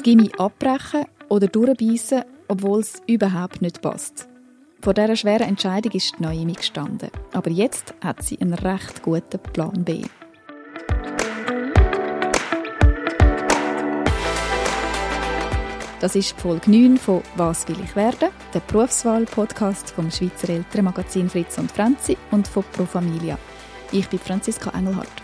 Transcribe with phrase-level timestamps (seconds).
[0.00, 4.30] Das Gimmi abbrechen oder durchbeissen, obwohl es überhaupt nicht passt.
[4.80, 7.10] Vor dieser schweren Entscheidung ist die Noemi gestanden.
[7.32, 10.04] Aber jetzt hat sie einen recht guten Plan B.
[16.00, 21.58] Das ist Folge 9 von «Was will ich werden?», der Berufswahl-Podcast vom Schweizer Elternmagazin Fritz
[21.58, 23.38] und Franzi und von Pro Familia.
[23.92, 25.19] Ich bin Franziska Engelhardt.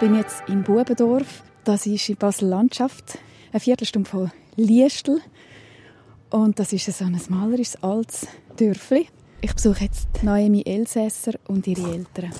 [0.00, 1.42] Bin jetzt im Bubendorf.
[1.64, 3.18] Das ist in Basel-Landschaft,
[3.52, 5.20] eine Viertelstunde von Liestel.
[6.30, 8.26] Und das ist so ein malerisches altes
[8.56, 9.08] Dörfli.
[9.42, 12.32] Ich besuche jetzt Noemi Elsässer und ihre Eltern.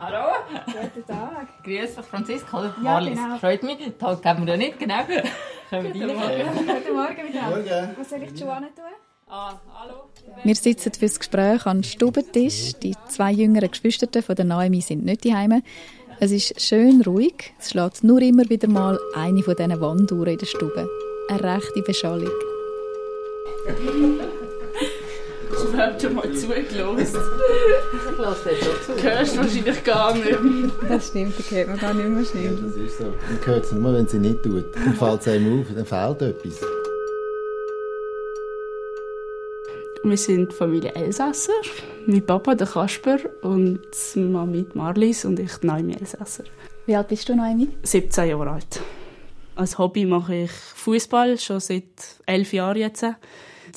[0.00, 0.34] Hallo.
[0.66, 1.64] Guten Tag.
[1.64, 2.52] Grüß dich, Franziska.
[2.52, 3.18] Hallo, Ja, Marlies.
[3.18, 3.36] genau.
[3.38, 3.78] Freut mich.
[3.78, 5.02] Den Tag geben wir ja nicht, genau.
[5.04, 6.06] Können wir Guten?
[6.18, 6.66] Morgen.
[6.66, 7.56] Guten Morgen miteinander.
[7.86, 7.96] Morgen.
[7.98, 8.84] Was soll ich die Schuhe tun?
[9.26, 9.94] Ah, hallo.
[10.44, 12.72] Wir sitzen fürs Gespräch am Stubentisch.
[12.82, 15.62] Die zwei jüngeren Geschwister von der Naomi sind nicht daheim.
[16.20, 17.54] Es ist schön ruhig.
[17.58, 20.88] Es schlägt nur immer wieder mal eine von diesen Wanduhren in der Stube.
[21.28, 22.30] Eine rechte Beschallung.
[25.50, 27.16] Ich habe schon mal zugelost.
[27.16, 30.70] Ich lasse dir schon Du hörst wahrscheinlich gar nicht mehr.
[30.88, 33.04] Das stimmt, da hört man gar nicht mehr Ja, das ist so.
[33.04, 34.64] Man hört es nur, wenn sie nicht tut.
[34.74, 36.60] Dann fällt es einem auf, dann fehlt etwas.
[40.06, 41.62] Wir sind die Familie Elsässer.
[42.06, 43.80] Mein Papa, der Kasper, und
[44.16, 46.44] Mami, Marlies, und ich, Naomi Elsässer.
[46.84, 47.68] Wie alt bist du, Naomi?
[47.82, 48.82] 17 Jahre alt.
[49.56, 53.06] Als Hobby mache ich Fußball schon seit elf Jahren jetzt.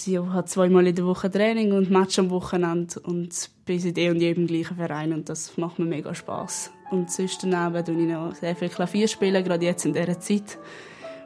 [0.05, 4.09] Ich habe zweimal in der Woche Training und Match am Wochenende und bin seit eh
[4.09, 6.71] und je im gleichen Verein und das macht mir mega Spass.
[6.91, 10.59] Und sonst daneben spiele ich noch sehr viel Klavier, spielen, gerade jetzt in dieser Zeit,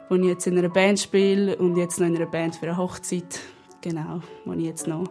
[0.08, 2.76] wo ich jetzt in einer Band spiele und jetzt noch in einer Band für eine
[2.76, 3.40] Hochzeit.
[3.82, 5.04] Genau, wo ich jetzt noch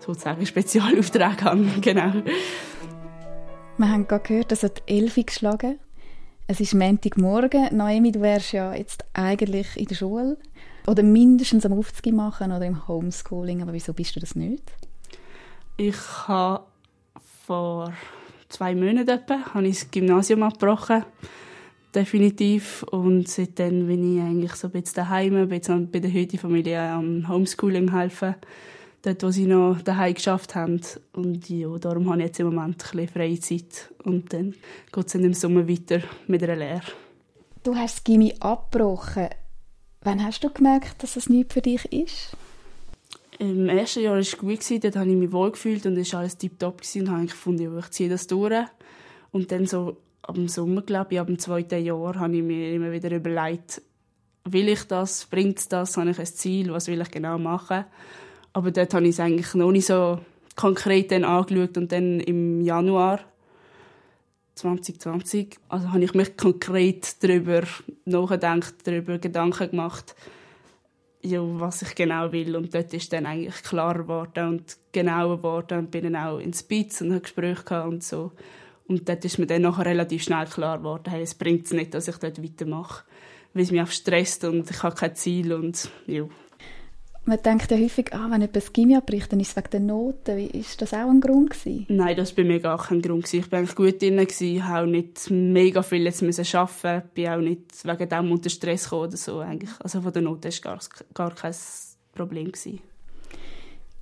[0.00, 1.64] sozusagen Spezialaufträge habe.
[1.80, 2.12] Genau.
[3.78, 5.78] Wir haben gerade gehört, dass hat Elfi geschlagen.
[6.46, 7.76] Es ist Montagmorgen.
[7.76, 10.38] Naomi, du wärst ja jetzt eigentlich in der Schule.
[10.86, 13.62] Oder mindestens am Aufzug machen oder im Homeschooling.
[13.62, 14.62] Aber wieso bist du das nicht?
[15.76, 15.96] Ich
[16.26, 16.64] habe
[17.46, 17.92] vor
[18.48, 21.04] zwei Monaten etwa, habe ich das Gymnasium abgebrochen.
[21.96, 22.82] Definitiv.
[22.82, 26.78] Und seitdem bin ich eigentlich so ein bisschen daheim, ein bisschen bei der heutigen Familie
[26.78, 28.34] am Homeschooling helfen.
[29.00, 30.78] Dort, wo sie noch daheim geschafft haben.
[31.14, 33.94] Und ja, darum habe ich jetzt im Moment ein bisschen freie Zeit.
[34.04, 34.54] Und dann
[34.92, 36.82] geht es dann im Sommer weiter mit einer Lehre.
[37.64, 39.28] Du hast das Gimmi abgebrochen.
[40.02, 42.36] Wann hast du gemerkt, dass es nichts für dich ist?
[43.38, 46.20] Im ersten Jahr war es gut, dort habe ich mich wohl gefühlt und es war
[46.20, 48.66] alles tiptop und habe ich gefunden, ja, ich ziehe das durch.
[49.32, 49.96] Und dann so
[50.34, 53.82] dem Sommer, glaube ich, ab dem zweiten Jahr, habe ich mir immer wieder überlegt,
[54.44, 57.84] will ich das, bringt es das, habe ich ein Ziel, was will ich genau machen.
[58.52, 60.18] Aber dort habe ich es eigentlich noch nicht so
[60.56, 63.20] konkret dann angeschaut und dann im Januar
[64.54, 67.62] 2020, also habe ich mich konkret darüber
[68.06, 70.16] nachgedacht, darüber Gedanken gemacht,
[71.22, 72.56] ja, was ich genau will.
[72.56, 75.78] Und dort ist dann eigentlich klarer geworden und genauer geworden.
[75.78, 78.32] Und bin dann auch ins Spitz und habe Gespräche gehabt und so.
[78.88, 81.94] Und dort ist mir dann nachher relativ schnell klar geworden, hey, es bringt es nicht,
[81.94, 83.04] dass ich dort weitermache.
[83.52, 86.24] Weil es mich auch stresst und ich habe kein Ziel und ja.
[87.28, 90.38] Man denkt ja häufig, ah, wenn jemand Gimmi abbricht, dann ist es wegen der Noten.
[90.50, 91.84] Ist das auch ein Grund gewesen?
[91.88, 93.24] Nein, das war bei mir gar kein Grund.
[93.24, 93.40] gewesen.
[93.40, 97.28] Ich war eigentlich gut drin, gewesen, habe auch nicht mega viel jetzt müssen arbeiten bin
[97.28, 99.40] auch nicht wegen dem unter Stress gekommen oder so.
[99.40, 99.72] Eigentlich.
[99.80, 100.80] Also von der Note war gar,
[101.14, 101.54] gar kein
[102.14, 102.52] Problem.
[102.52, 102.78] Gewesen.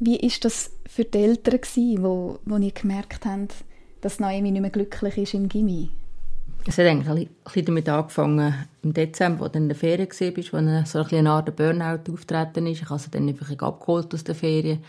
[0.01, 3.55] Wie ist das für die Eltern gewesen, wo, wo ihr gemerkt habt,
[4.05, 5.89] dass Naomi nicht mehr glücklich ist im Gimmi?
[6.67, 10.53] Es hat eigentlich ein bisschen damit angefangen im Dezember, als du in der Ferien warst,
[10.53, 12.83] wo dann so ein bisschen eine Art Burnout auftreten ist.
[12.83, 14.85] Ich habe sie dann einfach abgeholt aus der Ferien.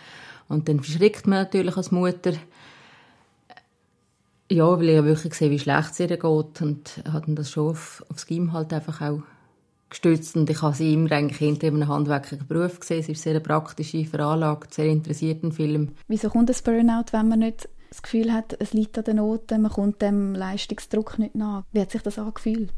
[0.47, 2.33] Und dann verschrickt man natürlich als Mutter.
[4.49, 6.21] Ja, weil ich ja wirklich gesehen wie schlecht es ihr geht.
[6.61, 9.23] Und habe dann das schon auf, aufs Gym halt einfach auch
[9.89, 10.35] gestützt.
[10.37, 13.03] Und ich habe sie immer eigentlich hinter einem handwerklichen Beruf gesehen.
[13.03, 15.89] Sie ist sehr praktische, veranlagt, sehr interessiert in Film.
[16.07, 19.61] Wieso kommt das Burnout, wenn man nicht das Gefühl hat, es liegt an den Noten,
[19.61, 21.63] man kommt dem Leistungsdruck nicht nach?
[21.71, 22.73] Wie hat sich das angefühlt?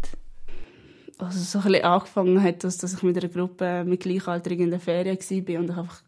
[1.18, 4.80] also so ein angefangen hat, dass, dass ich mit einer Gruppe mit Gleichaltrigen in der
[4.80, 6.04] Ferien war und ich einfach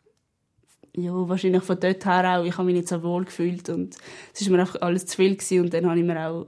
[0.96, 3.96] ja, wahrscheinlich von dort her auch, ich habe mich nicht so wohl gefühlt und
[4.34, 5.62] es war mir einfach alles zu viel gewesen.
[5.62, 6.48] und dann habe ich mir auch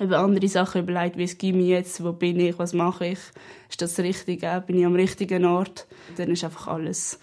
[0.00, 3.18] über andere Sachen überlegt, wie es geht mir jetzt, wo bin ich, was mache ich,
[3.70, 5.86] ist das richtig, äh, bin ich am richtigen Ort.
[6.16, 7.20] Dann ist einfach alles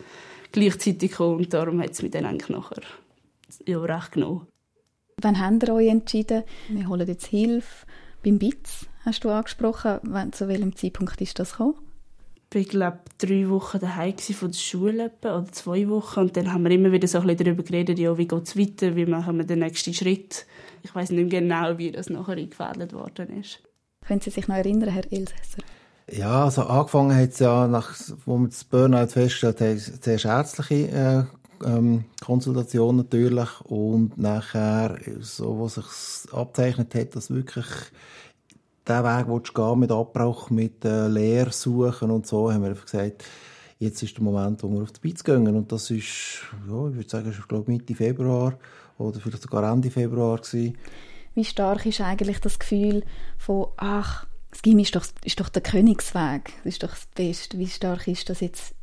[0.53, 2.81] gleichzeitig gekommen und darum hat es mich dann eigentlich nachher
[3.65, 4.47] ja, recht genommen.
[5.21, 7.85] Wann habt ihr euch entschieden, wir holen jetzt Hilfe?
[8.23, 9.99] Beim BITS hast du angesprochen.
[10.03, 11.75] Wann, zu welchem Zeitpunkt ist das gekommen?
[12.51, 16.19] bin, glaube drei Wochen daheim von der Schule oder zwei Wochen.
[16.19, 18.57] Und dann haben wir immer wieder so ein bisschen darüber geredet, ja, wie geht es
[18.57, 20.45] weiter, wie machen wir den nächsten Schritt.
[20.83, 23.59] Ich weiß nicht genau, wie das nachher eingefädelt worden ist.
[24.05, 25.63] Können Sie sich noch erinnern, Herr Elsässer?
[26.11, 27.95] Ja, also angefangen hat es ja, nach,
[28.25, 31.23] wo wir das Burnout festgestellt haben, zuerst ärztliche äh,
[31.65, 35.85] ähm, Konsultation natürlich und nachher, so, wo sich
[36.31, 37.67] abzeichnet hat, dass wirklich
[38.87, 42.69] der Weg willst du gehen mit Abbruch, mit äh, Lehr suchen und so, haben wir
[42.69, 43.23] einfach gesagt,
[43.79, 45.47] jetzt ist der Moment, wo wir auf die Beiz gehen.
[45.47, 48.57] Und das ist, ja, ich würde sagen, ist, glaube Mitte Februar
[48.97, 50.77] oder vielleicht sogar Ende Februar gewesen.
[51.33, 53.03] Wie stark ist eigentlich das Gefühl
[53.37, 57.57] von, ach, das Gimmi ist doch, ist doch der Königsweg, das ist doch das Beste.
[57.57, 58.75] Wie stark ist das jetzt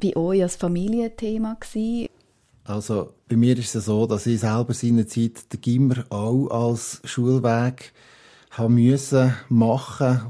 [0.00, 2.08] bei euch als Familienthema gewesen?
[2.64, 7.92] Also bei mir ist es so, dass ich selber seinerzeit den Gimmer auch als Schulweg
[8.50, 10.20] haben müssen machen.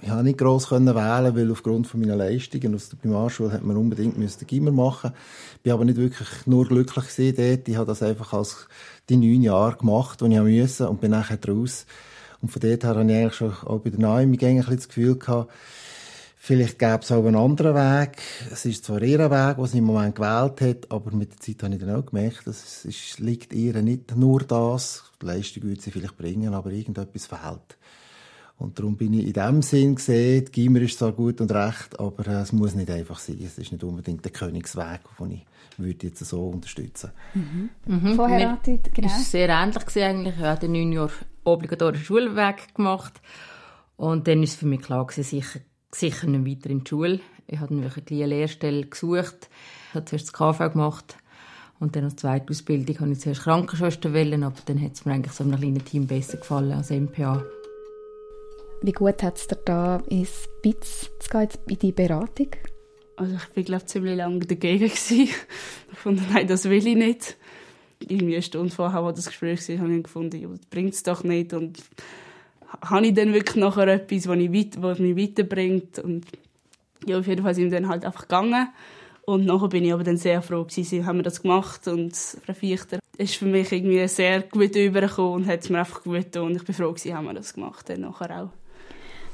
[0.00, 4.18] Ich konnte nicht gross wählen, weil aufgrund meiner Leistungen aus der Primarschule hat man unbedingt
[4.18, 5.12] müssen Gimmer machen.
[5.56, 7.68] Ich bin aber nicht wirklich nur glücklich dort.
[7.68, 8.68] Ich habe das einfach als
[9.08, 11.86] die neun Jahre gemacht, die ich musste und bin nachher draus.
[12.40, 15.16] Und von dort her habe ich eigentlich schon auch bei der Naomi ein das Gefühl
[15.16, 15.52] gehabt,
[16.44, 18.20] Vielleicht gäbe es auch einen anderen Weg.
[18.50, 21.62] Es ist zwar ihr Weg, den sie im Moment gewählt hat, aber mit der Zeit
[21.62, 25.04] habe ich dann auch gemerkt, dass es liegt ihr nicht nur das.
[25.22, 27.78] Die Leistung würde sie vielleicht bringen, aber irgendetwas fehlt.
[28.58, 32.00] Und darum bin ich in dem Sinn gesehen, die Gimmer ist zwar gut und recht,
[32.00, 33.38] aber es muss nicht einfach sein.
[33.40, 35.46] Es ist nicht unbedingt der Königsweg, den ich
[35.76, 37.12] würde jetzt so unterstützen.
[37.34, 37.70] Mhm.
[37.86, 38.16] Mhm.
[38.16, 39.06] Vorheiratet, genau.
[39.06, 40.34] Es war sehr ähnlich eigentlich.
[40.36, 41.12] Ich habe neun Jahre
[41.44, 43.20] obligatorischen Schulweg gemacht.
[43.96, 45.60] Und dann ist es für mich klar gewesen, sicher
[45.94, 47.20] sicher nicht weiter in die Schule.
[47.46, 49.48] Ich habe dann wirklich eine Lehrstelle gesucht,
[49.88, 51.16] ich habe zuerst das KV gemacht
[51.80, 55.12] und dann als zweite Ausbildung habe ich zuerst Krankenschwester wählen, aber dann hat es mir
[55.12, 57.44] eigentlich so einem kleinen Team besser gefallen als MPA.
[58.82, 62.48] Wie gut hat es dir da ins BITS zu gehen, in die Beratung?
[63.16, 65.34] Also ich war glaube ziemlich lange dagegen ich
[65.92, 67.36] fand, nein, das will ich nicht.
[68.00, 71.02] Irgendwie eine Stunde vorher, als das Gespräch war, habe ich gefunden, ja, das bringt es
[71.02, 71.78] doch nicht und
[72.80, 75.98] habe ich dann wirklich nachher etwas, was, ich weit, was mich weiterbringt.
[75.98, 76.26] Und
[77.06, 78.68] ja, auf jeden Fall sind wir dann halt einfach gegangen.
[79.24, 82.54] Und nachher bin ich aber dann sehr froh gewesen, haben wir das gemacht und Frau
[82.54, 86.36] Fichter ist für mich irgendwie sehr gut übergekommen und hat es mir einfach gut.
[86.36, 88.50] Und ich bin froh gewesen, haben wir das gemacht, dann nachher auch.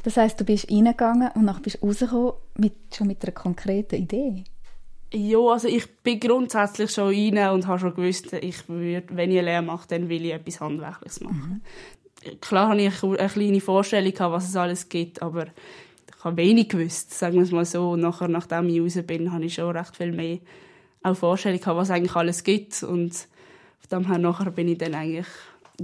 [0.03, 4.45] Das heisst, du bist reingegangen und nachher bist rausgekommen mit, schon mit einer konkreten Idee?
[5.13, 9.39] Ja, also ich bin grundsätzlich schon rein und habe schon gewusst, ich würde, wenn ich
[9.39, 11.49] eine Lehre mache, dann will ich etwas Handwerkliches machen.
[11.49, 11.61] Mhm
[12.41, 15.47] klar hatte ich eine kleine Vorstellung, was es alles gibt, aber
[16.19, 17.91] ich habe wenig gewusst, sagen wir es mal so.
[17.91, 20.39] Und nachher, nachdem ich raus bin, habe ich schon recht viel mehr
[21.03, 22.83] auch Vorstellung gehabt, was eigentlich alles gibt.
[22.83, 25.29] Und von dem her nachher bin ich dann eigentlich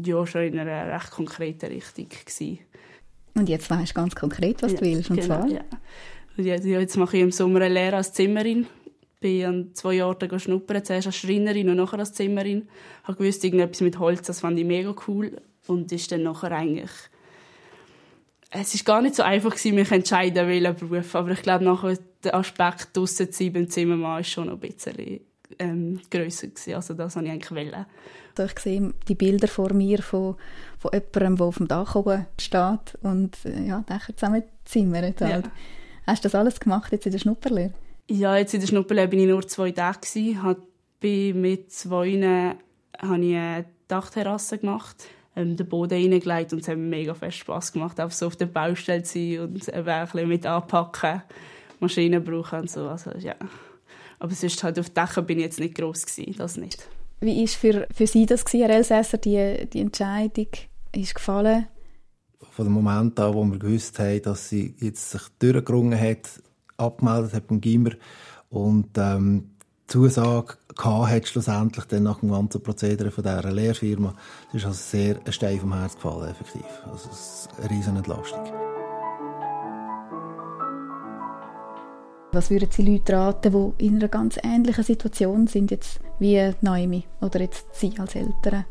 [0.04, 2.58] ja, schon in einer recht konkreten Richtung gewesen.
[3.34, 5.48] Und jetzt weißt du ganz konkret, was ja, du willst, und genau, zwar?
[5.48, 5.60] Ja.
[6.36, 8.66] Und jetzt, jetzt mache ich im Sommer eine Lehre als Zimmerin.
[9.20, 12.68] Bin an zwei Orten schnuppern, zuerst als Schreinerin und nachher als Zimmerin.
[13.02, 16.52] Ich habe gewusst, irgendetwas mit Holz, das fand ich mega cool und ist dann nachher
[16.52, 16.90] eigentlich
[18.56, 21.98] es ist gar nicht so einfach gewesen, mich entscheiden welchen Beruf, aber ich glaube nachher
[22.22, 25.20] der Aspekt draussen zu sein beim Zimmermann ist schon noch ein bisschen
[25.58, 26.74] ähm, grösser gewesen.
[26.74, 27.86] also das wollte ich eigentlich wollen.
[28.36, 30.36] Also ich sehe die Bilder vor mir von,
[30.78, 35.20] von jemandem, der auf dem Dach oben steht und äh, ja, Dächer zusammen zimmert.
[35.20, 35.46] Halt.
[35.46, 35.52] Ja.
[36.06, 37.72] Hast du das alles gemacht jetzt in der Schnupperlehre?
[38.08, 40.56] Ja, jetzt in der Schnupperlehre bin ich nur zwei Tage gewesen.
[41.00, 42.56] Bin mit zwei
[42.98, 45.06] habe ich eine Dachterrasse gemacht
[45.36, 48.36] ähm, den Boden reingelegt und es hat mir mega fest Spass gemacht, einfach so auf
[48.36, 51.22] der Baustelle zu sein und eben ein bisschen mit anpacken,
[51.80, 52.88] Maschinen brauchen und so.
[52.88, 53.34] Also, ja.
[54.18, 56.88] Aber sonst halt auf Dächern bin ich jetzt nicht gross gewesen, das nicht.
[57.20, 60.48] Wie war für, für Sie das, Herr Elsässer, die, die Entscheidung?
[60.94, 61.66] Ist gefallen?
[62.50, 66.42] Von dem Moment an, wo wir gewusst haben, dass sie jetzt sich durchgerungen hat,
[66.76, 67.92] abgemeldet hat beim Gimmer
[68.50, 69.53] und ähm,
[69.86, 74.14] Zusage gehabt hat, schlussendlich dann nach dem ganzen Prozedere von dieser Lehrfirma.
[74.48, 76.64] Es ist also sehr ein Stein vom Herz gefallen, effektiv.
[76.90, 78.44] Also es ist eine riesen Entlastung.
[82.32, 87.04] Was würden Sie Leute raten, die in einer ganz ähnlichen Situation sind jetzt wie Naomi
[87.20, 88.64] oder jetzt Sie als Eltern?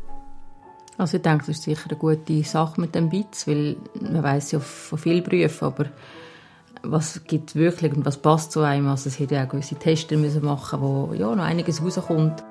[0.98, 4.52] Also ich denke, das ist sicher eine gute Sache mit dem BITS, weil man weiß
[4.52, 5.86] ja von vielen Berufen, aber
[6.84, 8.88] was gibt wirklich und was passt zu einem.
[8.88, 12.42] Also es hätte ja auch gewisse Tests müssen machen wo ja noch einiges rauskommt.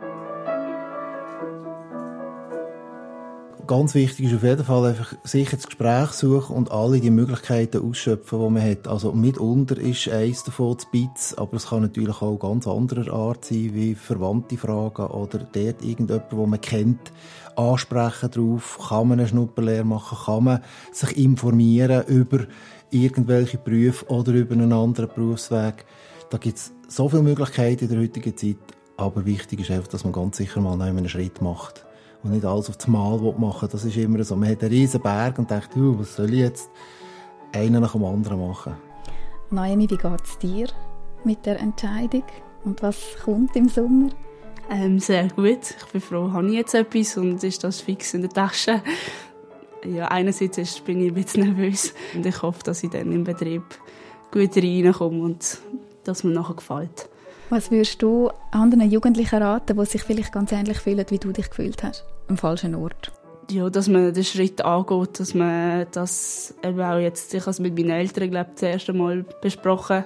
[3.67, 7.81] ganz wichtig ist auf jeden Fall einfach sicher das Gespräch suchen und alle die Möglichkeiten
[7.87, 8.87] ausschöpfen, die man hat.
[8.87, 13.45] Also mitunter ist eins davon das Bits, aber es kann natürlich auch ganz anderer Art
[13.45, 17.11] sein, wie verwandte Fragen oder dort irgendjemand, wo man kennt,
[17.55, 22.45] ansprechen drauf, kann man eine Schnupperlehre machen, kann man sich informieren über
[22.91, 25.85] irgendwelche Berufe oder über einen anderen Berufsweg.
[26.29, 28.57] Da gibt es so viele Möglichkeiten in der heutigen Zeit,
[28.97, 31.85] aber wichtig ist einfach, dass man ganz sicher mal einen Schritt macht
[32.23, 34.35] und nicht alles auf das Mal machen Das ist immer so.
[34.35, 36.69] Man hat einen riesen Berg und denkt, uh, was soll ich jetzt
[37.51, 38.73] einen nach dem anderen machen?
[39.51, 40.67] Naomi, wie geht es dir
[41.23, 42.23] mit der Entscheidung?
[42.63, 44.09] Und was kommt im Sommer?
[44.69, 45.75] Ähm, sehr gut.
[45.77, 48.81] Ich bin froh, habe ich jetzt etwas und ist das fix in der Tasche.
[49.85, 53.63] Ja, einerseits bin ich ein bisschen nervös und ich hoffe, dass ich dann im Betrieb
[54.31, 55.59] gut reinkomme und
[56.03, 57.09] dass mir nachher gefällt.
[57.49, 61.49] Was würdest du anderen Jugendlichen raten, die sich vielleicht ganz ähnlich fühlen, wie du dich
[61.49, 62.05] gefühlt hast?
[62.27, 63.11] Am falschen Ort?
[63.51, 67.59] Ja, dass man den Schritt angeht, dass man das eben auch jetzt, ich habe es
[67.59, 70.05] mit meinen Eltern, glaube ich, das erste Mal besprochen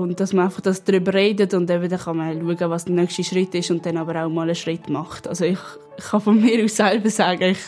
[0.00, 2.94] und dass man einfach das darüber redet und eben dann kann man schauen, was der
[2.94, 5.28] nächste Schritt ist und dann aber auch mal einen Schritt macht.
[5.28, 5.58] Also ich,
[5.98, 7.58] ich kann von mir aus selber sagen, ich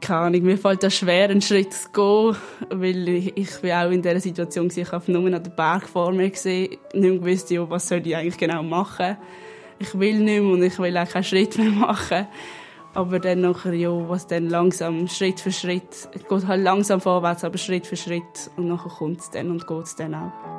[0.00, 2.36] keine Ahnung, mir fällt das schwer, einen Schritt zu gehen,
[2.70, 6.12] weil ich, ich bin auch in dieser Situation ich habe nur noch den Berg vor
[6.12, 9.16] mir gesehen, nicht gewusst, ja, was soll ich eigentlich genau machen.
[9.78, 12.26] Ich will nicht mehr und ich will auch keinen Schritt mehr machen.
[12.94, 17.58] Aber dann nachher, ja, was dann langsam, Schritt für Schritt, geht halt langsam vorwärts, aber
[17.58, 20.53] Schritt für Schritt und nachher kommt es dann und geht es dann auch.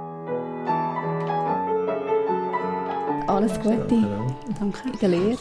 [3.28, 4.08] Alles Gute.
[4.60, 4.90] Danke.
[4.94, 5.38] In der Lehre.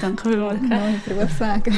[0.00, 0.60] Danke vielmals.
[0.60, 1.72] Neue Berufswege.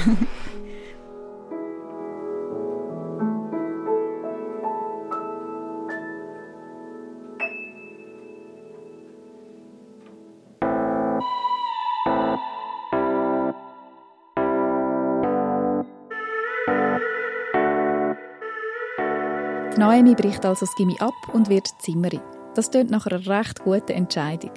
[19.75, 22.21] Die Naomi bricht also das Gimmi ab und wird Zimmerin.
[22.55, 24.53] Das klingt nach einer recht guten Entscheidung.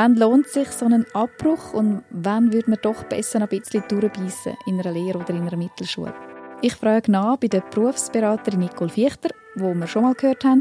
[0.00, 4.56] Wann lohnt sich so ein Abbruch und wann würde man doch besser ein bisschen durchbeissen
[4.64, 6.14] in einer Lehre oder in einer Mittelschule?
[6.62, 10.60] Ich frage nach bei der Berufsberaterin Nicole Fichter, wo wir schon mal gehört haben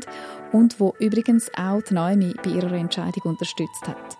[0.53, 4.17] und wo übrigens auch die Naomi bei ihrer Entscheidung unterstützt hat.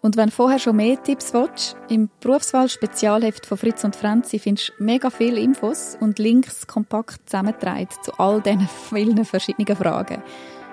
[0.00, 4.84] Und wenn vorher schon mehr Tipps willst, im Berufswahl-Spezialheft von Fritz und Franzi findest du
[4.84, 10.22] mega viele Infos und Links kompakt zusammengetragen zu all diesen vielen verschiedenen Fragen.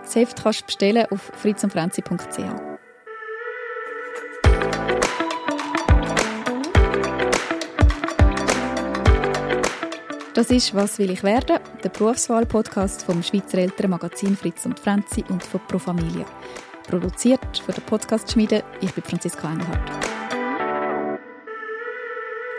[0.03, 2.73] Das Heft kannst du bestellen auf fritzundfranzi.ch.
[10.34, 15.44] Das ist «Was will ich werden?» der Berufswahl-Podcast vom Schweizer Elternmagazin Fritz und Franzi und
[15.44, 16.25] von Pro Familia.
[16.88, 18.63] Produziert von der Podcast-Schmiede.
[18.82, 19.92] Ich bin Franziska Engelhardt.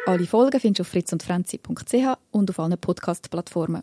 [0.07, 3.83] Alle Folgen findest du auf fritzundfranzi.ch und auf allen Podcast-Plattformen.